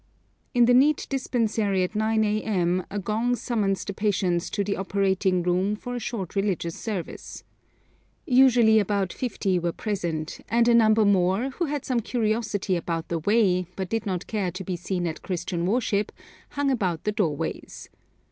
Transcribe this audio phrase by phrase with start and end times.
[0.55, 2.83] In the neat dispensary at 9 a.m.
[2.89, 7.43] a gong summons the patients to the operating room for a short religious service.
[8.25, 13.19] Usually about fifty were present, and a number more, who had some curiosity about 'the
[13.19, 16.11] way,' but did not care to be seen at Christian worship,
[16.49, 17.87] hung about the doorways.